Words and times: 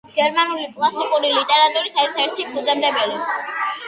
გერმანული 0.17 0.69
კლასიკური 0.77 1.29
ლიტერატურის 1.33 1.99
ერთ-ერთი 2.05 2.47
ფუძემდებელი. 2.55 3.21